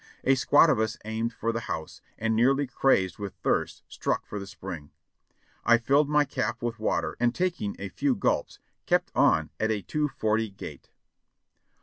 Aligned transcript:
A 0.23 0.33
squad 0.33 0.71
of 0.71 0.79
us 0.79 0.97
aimed 1.05 1.31
for 1.31 1.51
the 1.51 1.59
house, 1.69 2.01
and 2.17 2.35
nearly 2.35 2.65
crazed 2.65 3.19
with 3.19 3.35
thirst, 3.43 3.83
struck 3.87 4.25
for 4.25 4.39
the 4.39 4.47
spring. 4.47 4.89
I 5.63 5.77
filled 5.77 6.09
my 6.09 6.25
cap 6.25 6.63
with 6.63 6.79
water, 6.79 7.15
and 7.19 7.35
taking 7.35 7.75
a 7.77 7.89
few 7.89 8.15
gulps 8.15 8.57
kept 8.87 9.11
on 9.13 9.51
at 9.59 9.69
a 9.69 9.83
two 9.83 10.09
forty 10.09 10.49
gait. 10.49 10.89